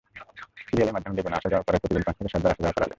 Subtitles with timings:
[0.67, 2.89] সিরিয়ালের মাধ্যমে লেগুনা আসা-যাওয়া করায় প্রতিদিন পাঁচ থেকে সাতবার আসা-যাওয়া করা যায়।